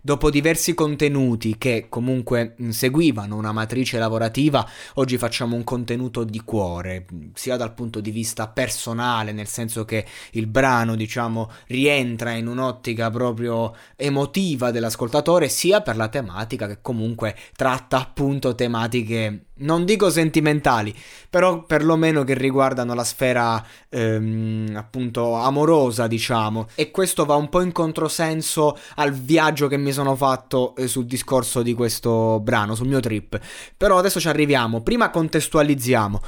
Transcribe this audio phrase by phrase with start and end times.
[0.00, 7.04] Dopo diversi contenuti che comunque seguivano una matrice lavorativa, oggi facciamo un contenuto di cuore,
[7.34, 13.10] sia dal punto di vista personale, nel senso che il brano, diciamo, rientra in un'ottica
[13.10, 20.94] proprio emotiva dell'ascoltatore, sia per la tematica che comunque tratta appunto tematiche non dico sentimentali,
[21.30, 26.68] però perlomeno che riguardano la sfera ehm, appunto amorosa, diciamo.
[26.74, 31.06] E questo va un po' in controsenso al viaggio che mi sono fatto eh, sul
[31.06, 33.38] discorso di questo brano, sul mio trip.
[33.76, 34.82] Però adesso ci arriviamo.
[34.82, 36.20] Prima contestualizziamo.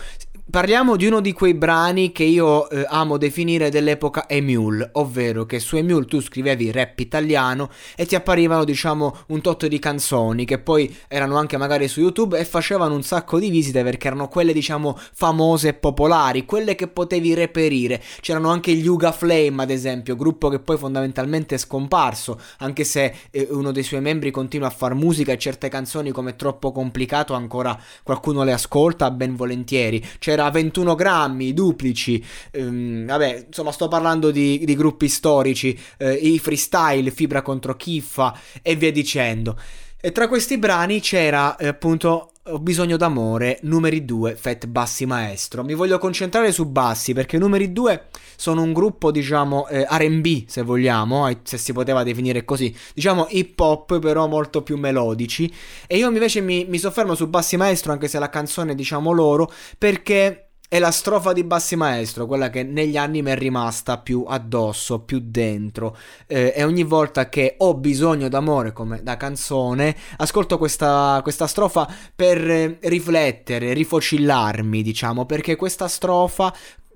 [0.51, 5.61] Parliamo di uno di quei brani che io eh, amo definire dell'epoca Emule, ovvero che
[5.61, 10.59] su Emule tu scrivevi rap italiano e ti apparivano diciamo un tot di canzoni che
[10.59, 14.53] poi erano anche magari su YouTube e facevano un sacco di visite perché erano quelle
[14.53, 18.03] diciamo famose e popolari, quelle che potevi reperire.
[18.21, 23.15] C'erano anche gli Yuga Flame ad esempio, gruppo che poi fondamentalmente è scomparso, anche se
[23.31, 27.35] eh, uno dei suoi membri continua a far musica e certe canzoni come troppo complicato
[27.35, 30.05] ancora qualcuno le ascolta ben volentieri.
[30.19, 36.13] C'era era 21 grammi, duplici, ehm, vabbè, insomma sto parlando di, di gruppi storici, eh,
[36.13, 39.59] i freestyle, Fibra contro Kiffa e via dicendo.
[40.01, 45.63] E tra questi brani c'era eh, appunto ho bisogno d'amore, numeri 2, Fat Bassi Maestro.
[45.63, 48.07] Mi voglio concentrare su Bassi perché numeri 2
[48.37, 53.27] sono un gruppo, diciamo, eh, RB, se vogliamo, eh, se si poteva definire così, diciamo
[53.31, 55.53] hip hop, però molto più melodici.
[55.87, 59.51] E io invece mi, mi soffermo su Bassi Maestro, anche se la canzone, diciamo, loro,
[59.79, 64.25] perché è la strofa di Bassi Maestro, quella che negli anni mi è rimasta più
[64.29, 65.97] addosso, più dentro.
[66.29, 71.93] Eh, e ogni volta che ho bisogno d'amore, come da canzone, ascolto questa, questa strofa
[72.15, 72.39] per
[72.83, 76.55] riflettere, rifocillarmi, diciamo, perché questa strofa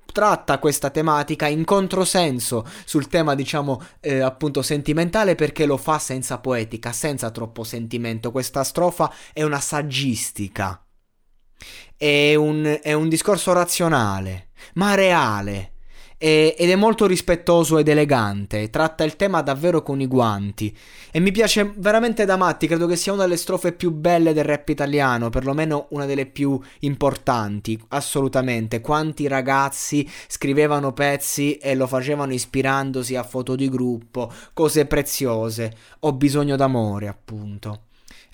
[0.09, 6.37] tratta questa tematica in controsenso sul tema, diciamo, eh, appunto sentimentale perché lo fa senza
[6.37, 8.31] poetica, senza troppo sentimento.
[8.31, 10.79] Questa strofa è una saggistica
[11.97, 15.71] è un, è un discorso razionale, ma reale.
[16.17, 20.75] ed è molto rispettoso ed elegante, tratta il tema davvero con i guanti
[21.11, 24.43] e mi piace veramente da matti, credo che sia una delle strofe più belle del
[24.45, 28.81] rap italiano, perlomeno una delle più importanti, assolutamente.
[28.81, 36.13] Quanti ragazzi scrivevano pezzi e lo facevano ispirandosi a foto di gruppo, cose preziose, ho
[36.13, 37.81] bisogno d'amore, appunto.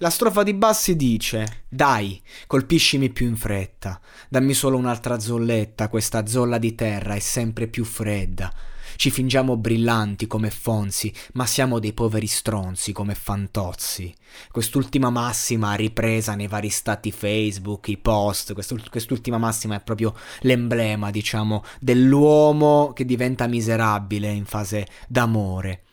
[0.01, 6.25] La strofa di Bassi dice: Dai, colpiscimi più in fretta, dammi solo un'altra zolletta, questa
[6.25, 8.51] zolla di terra è sempre più fredda.
[8.95, 14.11] Ci fingiamo brillanti come Fonzi, ma siamo dei poveri stronzi come Fantozzi.
[14.49, 18.53] Quest'ultima massima ripresa nei vari stati Facebook, i post,
[18.89, 25.83] quest'ultima massima è proprio l'emblema, diciamo, dell'uomo che diventa miserabile in fase d'amore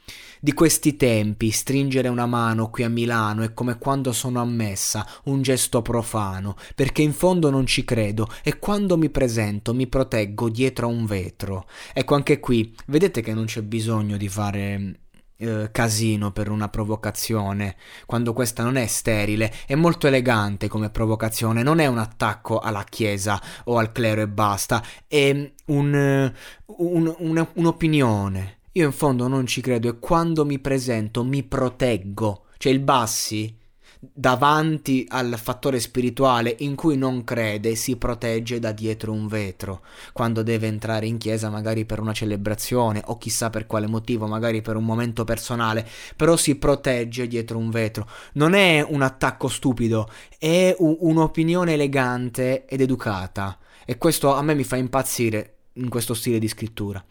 [0.41, 5.43] di questi tempi stringere una mano qui a Milano è come quando sono ammessa, un
[5.43, 10.87] gesto profano, perché in fondo non ci credo e quando mi presento mi proteggo dietro
[10.87, 11.67] a un vetro.
[11.93, 15.01] Ecco anche qui, vedete che non c'è bisogno di fare
[15.39, 21.63] eh, casino per una provocazione, quando questa non è sterile, è molto elegante come provocazione,
[21.63, 26.33] non è un attacco alla Chiesa o al clero e basta, è un, un,
[26.67, 32.45] un, un'opinione io in fondo non ci credo e quando mi presento mi proteggo.
[32.59, 33.57] Cioè il Bassi,
[33.99, 39.83] davanti al fattore spirituale in cui non crede, si protegge da dietro un vetro.
[40.13, 44.61] Quando deve entrare in chiesa, magari per una celebrazione o chissà per quale motivo, magari
[44.61, 48.09] per un momento personale, però si protegge dietro un vetro.
[48.35, 50.09] Non è un attacco stupido,
[50.39, 53.59] è un'opinione elegante ed educata.
[53.85, 57.03] E questo a me mi fa impazzire in questo stile di scrittura.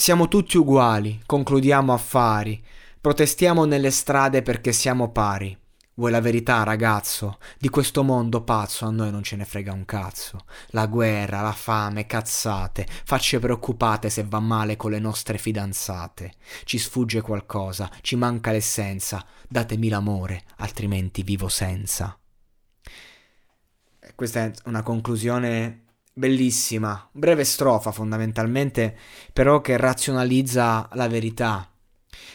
[0.00, 2.64] Siamo tutti uguali, concludiamo affari,
[3.00, 5.58] protestiamo nelle strade perché siamo pari.
[5.94, 7.38] Vuoi la verità, ragazzo?
[7.58, 10.44] Di questo mondo pazzo a noi non ce ne frega un cazzo.
[10.68, 16.32] La guerra, la fame, cazzate, facce preoccupate se va male con le nostre fidanzate.
[16.62, 19.26] Ci sfugge qualcosa, ci manca l'essenza.
[19.48, 22.16] Datemi l'amore, altrimenti vivo senza.
[24.14, 25.87] questa è una conclusione
[26.18, 28.96] bellissima, breve strofa fondamentalmente,
[29.32, 31.70] però che razionalizza la verità.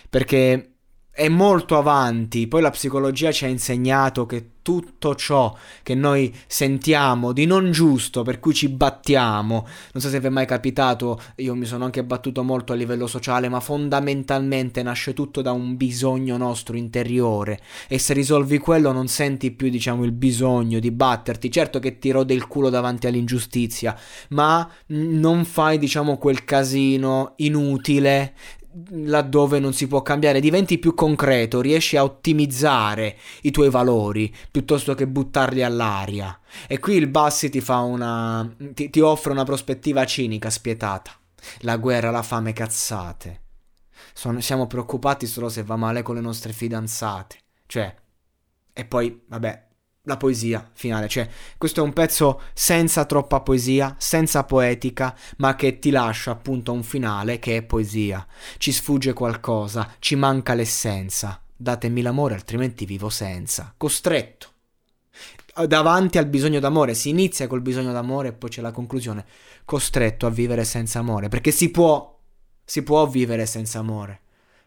[0.09, 0.72] Perché
[1.13, 2.47] è molto avanti.
[2.47, 8.23] Poi la psicologia ci ha insegnato che tutto ciò che noi sentiamo di non giusto,
[8.23, 12.03] per cui ci battiamo, non so se vi è mai capitato, io mi sono anche
[12.03, 17.99] battuto molto a livello sociale, ma fondamentalmente nasce tutto da un bisogno nostro interiore e
[17.99, 21.51] se risolvi quello non senti più, diciamo, il bisogno di batterti.
[21.51, 23.95] Certo che ti rode il culo davanti all'ingiustizia,
[24.29, 28.33] ma non fai, diciamo, quel casino inutile
[28.89, 34.95] laddove non si può cambiare, diventi più concreto, riesci a ottimizzare i tuoi valori piuttosto
[34.95, 36.39] che buttarli all'aria.
[36.67, 41.11] E qui il Bassi ti, fa una, ti, ti offre una prospettiva cinica, spietata.
[41.59, 43.41] La guerra, la fame, cazzate.
[44.13, 47.37] Sono, siamo preoccupati solo se va male con le nostre fidanzate.
[47.65, 47.95] Cioè,
[48.71, 49.67] e poi, vabbè,
[50.05, 55.79] la poesia finale, cioè questo è un pezzo senza troppa poesia, senza poetica, ma che
[55.79, 58.27] ti lascia appunto un finale che è poesia.
[58.57, 61.41] Ci sfugge qualcosa, ci manca l'essenza.
[61.55, 63.73] Datemi l'amore, altrimenti vivo senza.
[63.77, 64.47] Costretto.
[65.67, 69.25] Davanti al bisogno d'amore, si inizia col bisogno d'amore e poi c'è la conclusione.
[69.63, 72.19] Costretto a vivere senza amore, perché si può,
[72.65, 74.19] si può vivere senza amore.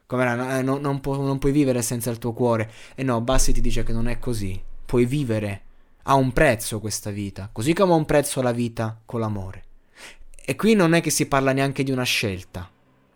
[0.06, 2.70] Come eh, non, non, pu- non puoi vivere senza il tuo cuore.
[2.94, 5.62] E no, Bassi ti dice che non è così puoi vivere.
[6.04, 9.64] Ha un prezzo questa vita, così come ha un prezzo la vita con l'amore.
[10.42, 12.70] E qui non è che si parla neanche di una scelta,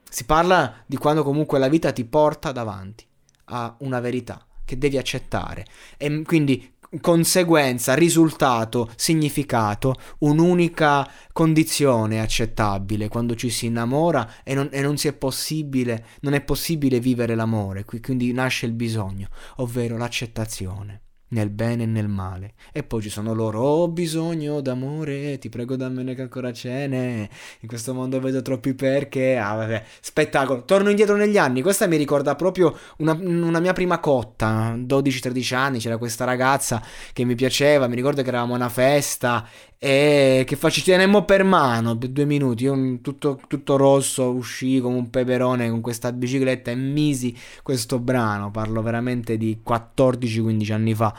[0.09, 3.07] si parla di quando comunque la vita ti porta davanti
[3.45, 5.65] a una verità che devi accettare.
[5.97, 14.81] E quindi conseguenza, risultato, significato, un'unica condizione accettabile quando ci si innamora e non, e
[14.81, 21.51] non, è, possibile, non è possibile vivere l'amore, quindi nasce il bisogno, ovvero l'accettazione nel
[21.51, 22.55] bene e nel male.
[22.73, 27.29] E poi ci sono loro, ho bisogno d'amore, ti prego dammene che ancora ce n'è,
[27.61, 30.65] in questo mondo vedo troppi perché, ah vabbè, spettacolo.
[30.65, 35.79] Torno indietro negli anni, questa mi ricorda proprio una, una mia prima cotta, 12-13 anni,
[35.79, 36.83] c'era questa ragazza
[37.13, 39.47] che mi piaceva, mi ricordo che eravamo a una festa
[39.83, 42.65] e che facci tenemmo per mano per due minuti.
[42.65, 48.51] Io tutto, tutto rosso uscì come un peperone con questa bicicletta e misi questo brano.
[48.51, 51.17] Parlo veramente di 14-15 anni fa.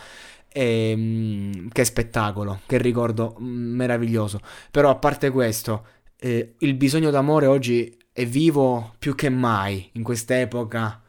[0.48, 4.40] E, ehm, che spettacolo che ricordo mm, meraviglioso.
[4.70, 5.86] Però a parte questo
[6.20, 11.02] eh, il bisogno d'amore oggi è vivo più che mai in quest'epoca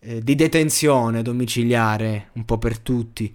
[0.00, 3.32] eh, di detenzione domiciliare un po' per tutti.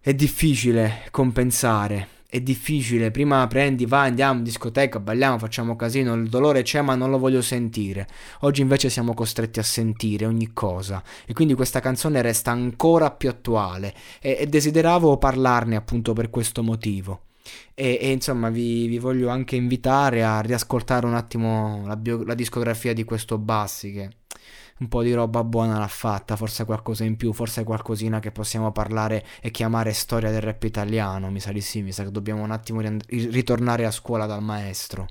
[0.00, 6.28] È difficile compensare è difficile, prima prendi, vai, andiamo in discoteca, balliamo, facciamo casino, il
[6.28, 8.06] dolore c'è ma non lo voglio sentire.
[8.40, 13.28] Oggi invece siamo costretti a sentire ogni cosa e quindi questa canzone resta ancora più
[13.28, 17.20] attuale e, e desideravo parlarne appunto per questo motivo.
[17.74, 22.34] E, e insomma vi, vi, voglio anche invitare a riascoltare un attimo la, bio, la
[22.34, 24.10] discografia di questo Bassi che
[24.78, 28.72] un po' di roba buona l'ha fatta, forse qualcosa in più, forse qualcosina che possiamo
[28.72, 32.42] parlare e chiamare storia del rap italiano, mi sa di sì, mi sa che dobbiamo
[32.42, 35.06] un attimo ritornare a scuola dal maestro.